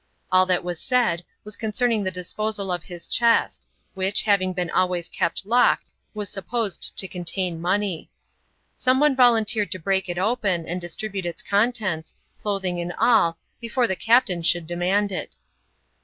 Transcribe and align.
All 0.31 0.47
that 0.47 0.63
was 0.63 0.81
said, 0.81 1.23
was 1.43 1.55
ocmceming 1.57 2.03
the 2.03 2.09
disposal 2.09 2.71
of 2.71 2.81
his 2.85 3.07
chest, 3.07 3.67
which, 3.93 4.23
having 4.23 4.51
been 4.51 4.71
always 4.71 5.07
kept 5.07 5.45
locked, 5.45 5.91
was 6.15 6.27
supposed 6.27 6.97
to 6.97 7.07
contain 7.07 7.61
money. 7.61 8.09
Some 8.75 8.99
one 8.99 9.15
volun 9.15 9.45
teered 9.45 9.71
to 9.73 9.77
break 9.77 10.09
it 10.09 10.17
open, 10.17 10.65
and 10.65 10.81
distribute 10.81 11.27
its 11.27 11.43
contents, 11.43 12.15
clothing 12.41 12.81
and 12.81 12.93
ail, 12.99 13.37
before 13.59 13.85
the 13.85 13.95
captain 13.95 14.41
should 14.41 14.65
demand 14.65 15.11
it. 15.11 15.35